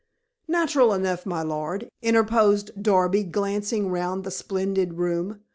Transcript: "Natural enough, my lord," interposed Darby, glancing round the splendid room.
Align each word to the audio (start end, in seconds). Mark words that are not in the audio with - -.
"Natural 0.47 0.93
enough, 0.95 1.27
my 1.27 1.43
lord," 1.43 1.87
interposed 2.01 2.71
Darby, 2.81 3.21
glancing 3.23 3.89
round 3.91 4.23
the 4.23 4.31
splendid 4.31 4.95
room. 4.95 5.41